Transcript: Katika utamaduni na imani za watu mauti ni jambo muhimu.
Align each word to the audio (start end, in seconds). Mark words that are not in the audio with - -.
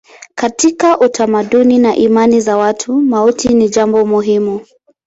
Katika 0.35 0.99
utamaduni 0.99 1.77
na 1.79 1.95
imani 1.95 2.41
za 2.41 2.57
watu 2.57 3.01
mauti 3.01 3.49
ni 3.53 3.69
jambo 3.69 4.05
muhimu. 4.05 4.61